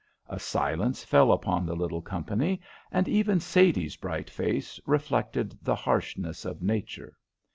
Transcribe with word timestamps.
A 0.27 0.39
silence 0.39 1.03
fell 1.03 1.31
upon 1.31 1.63
the 1.67 1.75
little 1.75 2.01
company, 2.01 2.59
and 2.91 3.07
even 3.07 3.39
Sadie's 3.39 3.95
bright 3.97 4.31
face 4.31 4.79
reflected 4.87 5.55
the 5.61 5.75
harshness 5.75 6.43
of 6.43 6.63
Nature. 6.63 7.15